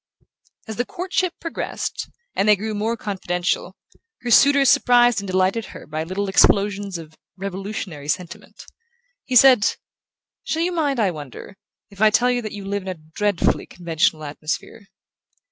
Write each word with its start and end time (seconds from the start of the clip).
As 0.67 0.77
the 0.77 0.85
courtship 0.87 1.35
progressed, 1.39 2.09
and 2.35 2.49
they 2.49 2.55
grew 2.55 2.73
more 2.73 2.97
confidential, 2.97 3.75
her 4.21 4.31
suitor 4.31 4.65
surprised 4.65 5.19
and 5.21 5.27
delighted 5.27 5.65
her 5.65 5.85
by 5.85 6.03
little 6.03 6.27
explosions 6.27 6.97
of 6.97 7.13
revolutionary 7.37 8.07
sentiment. 8.07 8.65
He 9.25 9.35
said: 9.35 9.75
"Shall 10.43 10.63
you 10.63 10.71
mind, 10.71 10.99
I 10.99 11.11
wonder, 11.11 11.55
if 11.91 12.01
I 12.01 12.09
tell 12.09 12.31
you 12.31 12.41
that 12.41 12.51
you 12.51 12.65
live 12.65 12.81
in 12.81 12.87
a 12.89 12.95
dread 12.95 13.37
fully 13.39 13.67
conventional 13.67 14.23
atmosphere?" 14.23 14.87